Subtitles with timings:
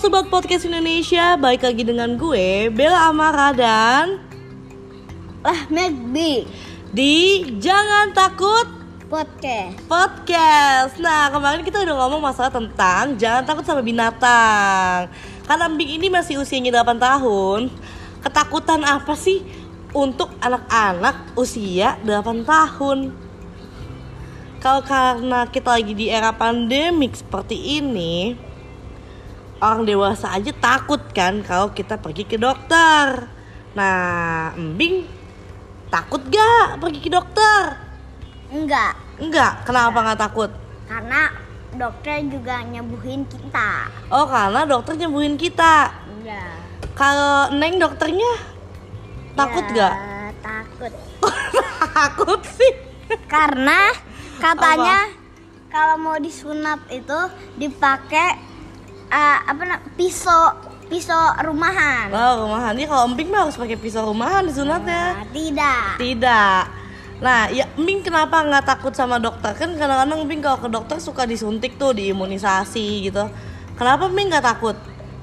[0.00, 4.16] Sobat Podcast Indonesia, balik lagi dengan gue Bella Amara dan
[5.44, 6.48] Ahmed B.
[6.88, 8.64] di Jangan Takut
[9.12, 9.76] Podcast.
[9.84, 10.96] Podcast.
[10.96, 15.12] Nah kemarin kita udah ngomong masalah tentang jangan takut sama binatang.
[15.44, 17.68] Karena Bing ini masih usianya 8 tahun
[18.24, 19.44] Ketakutan apa sih
[19.92, 23.12] untuk anak-anak usia 8 tahun?
[24.64, 28.48] Kalau karena kita lagi di era pandemik seperti ini
[29.60, 33.28] Orang dewasa aja takut kan kalau kita pergi ke dokter.
[33.76, 35.04] Nah, Bing
[35.92, 37.76] takut gak pergi ke dokter?
[38.48, 38.96] Enggak.
[39.20, 40.50] Enggak, kenapa nggak takut?
[40.88, 41.28] Karena
[41.76, 43.92] dokter juga nyembuhin kita.
[44.08, 45.92] Oh karena dokter nyembuhin kita?
[46.08, 46.56] Enggak
[46.96, 48.32] Kalau Neng dokternya
[49.36, 49.94] takut Ya, gak?
[50.40, 50.92] Takut.
[52.00, 52.72] Takut sih.
[53.28, 53.92] Karena
[54.40, 55.04] katanya
[55.68, 57.20] kalau mau disunat itu
[57.60, 58.49] dipakai
[59.10, 60.54] eh, apa na- pisau
[60.90, 62.10] pisau rumahan.
[62.10, 65.82] Oh rumahan, ini kalau Emping mah harus pakai pisau rumahan disunatnya Nah, tidak.
[65.98, 66.62] Tidak
[67.20, 69.52] Nah, ya Emping kenapa nggak takut sama dokter?
[69.54, 73.28] Kan kadang-kadang Emping kalau ke dokter suka disuntik tuh, diimunisasi gitu
[73.78, 74.74] Kenapa Emping nggak takut?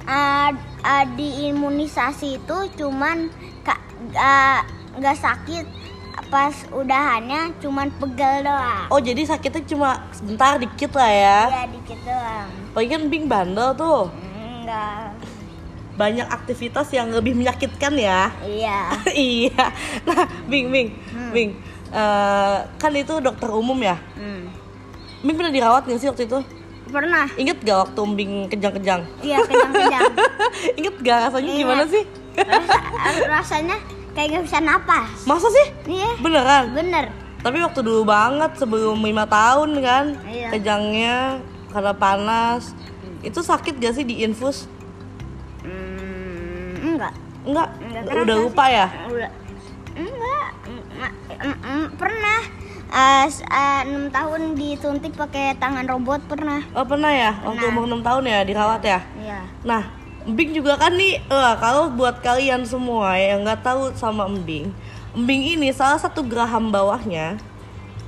[0.07, 0.49] Eh,
[0.87, 3.27] eh, di imunisasi itu cuman
[4.15, 4.59] eh,
[4.97, 5.65] nggak sakit
[6.25, 8.85] pas udahannya cuman pegel doang.
[8.89, 12.47] Oh jadi sakitnya cuma sebentar dikit lah ya Ya dikit doang.
[12.69, 15.13] Apalagi kan Emping bandel tuh Enggak.
[15.93, 18.79] Banyak aktivitas yang lebih menyakitkan ya Iya.
[19.13, 19.63] iya.
[20.03, 21.31] Nah, Bing, Bing, Hmm.
[21.31, 21.51] Bing.
[21.87, 23.95] eh, kan itu dokter umum ya.
[24.13, 24.51] Hmm.
[25.19, 26.39] Bing pernah dirawat nggak sih waktu itu?
[26.87, 27.27] Pernah.
[27.33, 29.01] Ingat gak waktu Bing kejang-kejang?
[29.19, 30.07] Iya kejang-kejang.
[30.79, 31.61] Ingat gak rasanya Ingat.
[31.61, 32.03] gimana sih?
[32.37, 32.83] Rasa-
[33.27, 33.77] rasanya
[34.17, 35.13] kayak gak bisa napas.
[35.23, 35.67] Masa sih?
[35.93, 36.09] Iya.
[36.17, 36.63] Beneran?
[36.73, 37.05] Bener.
[37.37, 40.49] Tapi waktu dulu banget sebelum lima tahun kan, Iya.
[40.49, 41.17] kejangnya
[41.69, 42.73] karena panas.
[43.21, 44.65] Itu sakit gak sih di infus?
[45.61, 47.13] Hmm, enggak.
[47.45, 48.73] Enggak, Enggak udah lupa sih.
[48.73, 48.87] ya?
[49.05, 49.31] Udah.
[49.93, 50.47] Enggak.
[51.93, 52.41] Pernah.
[52.87, 56.63] Eh, eh, enam tahun disuntik pakai tangan robot pernah.
[56.71, 57.35] Oh pernah ya?
[57.37, 57.71] Waktu Pernah.
[57.75, 58.99] umur 6 tahun ya dirawat ya?
[59.19, 59.39] Iya.
[59.61, 59.83] Nah,
[60.27, 64.75] Embing juga kan nih, eh, kalau buat kalian semua yang nggak tahu sama Embing,
[65.15, 67.39] Embing ini salah satu geraham bawahnya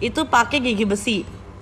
[0.03, 1.17] itu pakai gigi besi.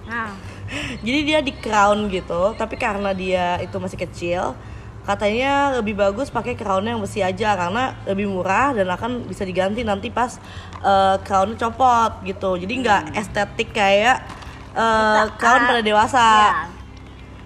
[0.09, 0.33] Nah.
[1.05, 4.57] Jadi dia di crown gitu, tapi karena dia itu masih kecil,
[5.05, 9.85] katanya lebih bagus pakai crown yang besi aja karena lebih murah dan akan bisa diganti
[9.85, 10.41] nanti pas
[10.81, 12.57] eh, crownnya copot gitu.
[12.57, 14.25] Jadi nggak estetik kayak
[14.73, 16.25] eh, crown pada dewasa.
[16.25, 16.76] Ya.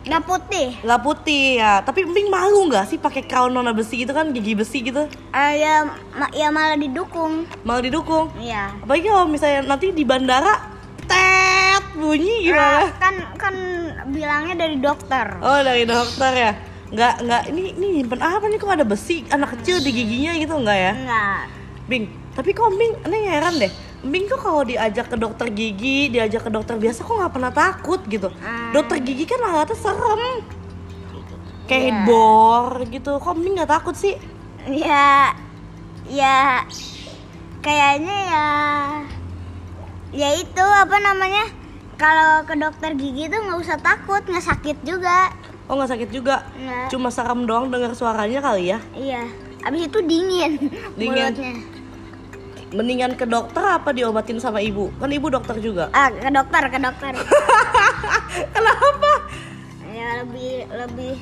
[0.02, 0.68] Nggak putih.
[0.82, 4.58] Nggak putih ya, tapi Embing malu nggak sih pakai crown warna besi gitu kan gigi
[4.58, 5.06] besi gitu?
[5.30, 7.46] Eh, ya, ma- ya malah didukung.
[7.62, 8.34] Malah didukung.
[8.36, 8.74] Iya.
[8.82, 10.58] Apalagi kalau misalnya nanti di bandara
[11.06, 12.82] tet bunyi gimana?
[12.82, 13.56] Eh, kan kan
[14.10, 15.38] bilangnya dari dokter.
[15.38, 16.52] Oh dari dokter ya?
[16.92, 20.58] Nggak nggak ini ini nyimpen apa nih kok ada besi anak kecil di giginya gitu
[20.58, 20.94] nggak ya?
[20.98, 21.42] Enggak.
[21.86, 23.72] Bing, tapi kok Bing, aneh heran deh.
[24.02, 28.02] Bing tuh kalau diajak ke dokter gigi, diajak ke dokter biasa kok nggak pernah takut
[28.04, 28.34] gitu.
[28.34, 28.74] Hmm.
[28.74, 30.42] Dokter gigi kan alatnya serem,
[31.66, 31.94] kayak Iya.
[31.94, 33.12] headbor gitu.
[33.16, 34.18] Kok Bing nggak takut sih?
[34.66, 35.38] Ya
[36.06, 36.66] ya
[37.60, 38.48] kayaknya ya
[40.12, 41.46] ya itu apa namanya?
[41.94, 45.30] Kalau ke dokter gigi tuh nggak usah takut, nggak sakit juga.
[45.70, 46.90] Oh nggak sakit juga, Nggak.
[46.90, 48.82] cuma serem doang dengar suaranya kali ya.
[48.92, 49.24] Iya.
[49.62, 50.58] Abis itu dingin,
[50.98, 51.32] Dingin.
[51.32, 51.54] mulutnya.
[52.72, 54.96] Mendingan ke dokter apa diobatin sama ibu?
[54.96, 55.92] Kan ibu dokter juga.
[55.92, 57.12] Ah, ke dokter, ke dokter.
[58.56, 59.12] Kenapa?
[59.92, 61.14] ya lebih lebih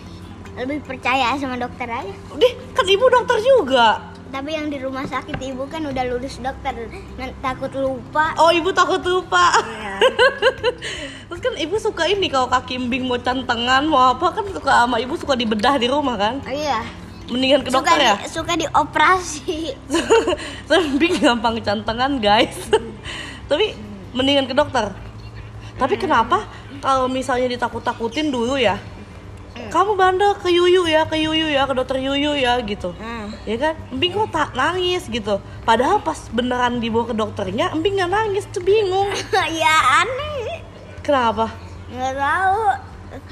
[0.54, 2.14] lebih percaya sama dokter aja.
[2.38, 4.14] Deh, kan ibu dokter juga.
[4.30, 6.86] Tapi yang di rumah sakit ibu kan udah lulus dokter,
[7.42, 8.38] takut lupa.
[8.38, 9.50] Oh, ibu takut lupa.
[9.58, 9.94] Iya.
[11.34, 15.02] Terus kan ibu suka ini kalau kaki embing mau cantengan mau apa kan suka sama
[15.02, 16.46] ibu suka dibedah di rumah kan.
[16.46, 16.86] Oh, iya.
[17.30, 18.16] Mendingan ke Suka dokter di, ya.
[18.26, 19.58] suka dioperasi.
[20.74, 22.58] Embing gampang cantengan guys.
[23.50, 23.78] Tapi
[24.18, 24.90] mendingan ke dokter.
[25.78, 26.50] Tapi kenapa
[26.82, 28.82] kalau misalnya ditakut-takutin dulu ya?
[29.70, 32.96] Kamu bandel ke Yuyu ya, ke Yuyu ya, ke dokter Yuyu ya gitu.
[32.96, 33.30] Hmm.
[33.44, 33.76] Ya kan?
[33.92, 35.38] Embing kok tak nangis gitu.
[35.68, 39.12] Padahal pas beneran dibawa ke dokternya, Embing nggak nangis tuh bingung.
[39.62, 40.64] ya aneh.
[41.06, 41.54] Kenapa?
[41.92, 42.89] Nggak tahu.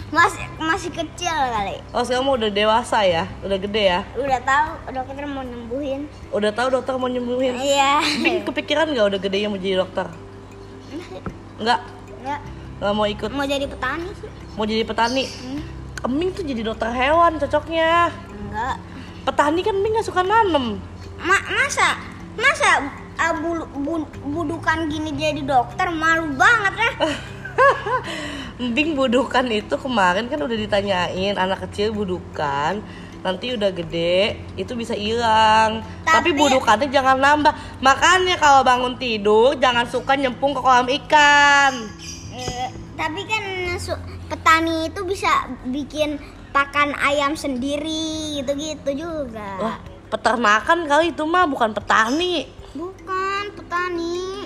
[0.08, 1.78] Masih masih kecil kali.
[1.92, 4.02] Oh sekarang udah dewasa ya, udah gede ya.
[4.14, 6.02] Udah tahu dokter mau nyembuhin.
[6.30, 7.54] Udah tahu dokter mau nyembuhin.
[7.56, 8.02] Iya.
[8.18, 10.08] Embing kepikiran nggak udah gedenya mau jadi dokter?
[11.58, 11.80] Nggak,
[12.18, 12.40] Nggak,
[12.80, 13.30] nggak mau ikut.
[13.30, 14.30] mau jadi petani sih.
[14.54, 15.24] Mau jadi petani.
[15.26, 15.62] Hmm.
[16.04, 18.10] Embing tuh jadi dokter hewan cocoknya.
[18.30, 18.76] Enggak.
[19.24, 20.78] Petani kan Embing nggak suka nanem.
[21.18, 21.98] Ma masa
[22.34, 22.86] masa
[23.18, 26.92] ah, bulu- bu- budukan gini jadi dokter malu banget ya
[28.58, 32.82] Bing budukan itu kemarin kan udah ditanyain anak kecil budukan
[33.18, 39.54] nanti udah gede itu bisa hilang tapi, Tapi- budukannya jangan nambah makanya kalau bangun tidur
[39.56, 41.74] jangan suka nyempung ke kolam ikan
[42.32, 43.42] Eh, tapi kan
[44.28, 45.30] petani itu bisa
[45.66, 49.50] bikin pakan ayam sendiri gitu-gitu juga.
[49.58, 49.78] wah
[50.08, 54.46] peternakan kali itu mah bukan petani Bukan petani.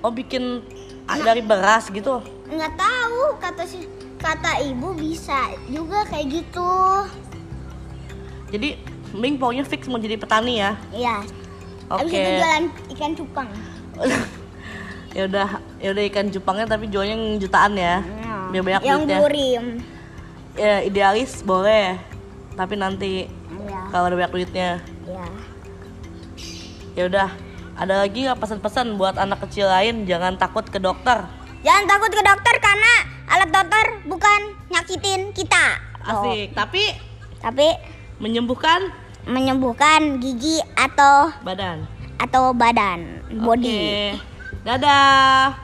[0.00, 0.64] oh bikin
[1.06, 3.86] ah, dari beras gitu Nggak tahu kata si
[4.16, 5.34] kata ibu bisa
[5.66, 6.72] juga kayak gitu.
[8.48, 8.78] jadi
[9.12, 11.16] Bing pokoknya fix mau jadi petani ya Iya.
[11.88, 13.48] oke Habis itu jualan ikan cupang.
[15.16, 15.48] ya udah
[15.78, 18.04] ya udah ikan cupangnya tapi jualnya yang jutaan ya
[18.46, 19.64] biar banyak Yang duitnya gurim.
[20.54, 21.96] ya idealis boleh
[22.52, 23.12] tapi nanti
[23.48, 23.80] Iya.
[23.88, 24.70] kalau ada banyak duitnya
[25.02, 25.26] Iya.
[26.94, 27.28] ya udah
[27.76, 31.28] ada lagi nggak pesan-pesan buat anak kecil lain jangan takut ke dokter
[31.66, 32.92] Jangan takut ke dokter karena
[33.26, 34.40] alat dokter bukan
[34.70, 35.82] nyakitin kita.
[36.06, 36.22] Oh.
[36.22, 36.94] asik tapi
[37.42, 37.68] Tapi
[38.22, 38.94] menyembuhkan
[39.26, 41.90] menyembuhkan gigi atau badan
[42.22, 43.66] atau badan body.
[43.66, 44.00] Oke.
[44.62, 45.58] dadah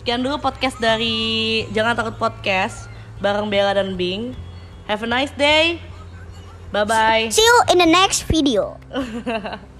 [0.00, 2.88] sekian dulu podcast dari jangan takut podcast
[3.20, 4.32] bareng Bella dan Bing
[4.88, 5.80] have a nice day
[6.72, 8.80] bye bye See you in the next video.